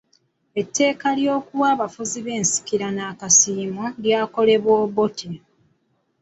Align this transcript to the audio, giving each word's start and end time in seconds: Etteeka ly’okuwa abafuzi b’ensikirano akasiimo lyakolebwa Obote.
Etteeka 0.61 1.07
ly’okuwa 1.19 1.67
abafuzi 1.75 2.17
b’ensikirano 2.25 3.01
akasiimo 3.11 3.83
lyakolebwa 4.03 4.71
Obote. 4.85 5.29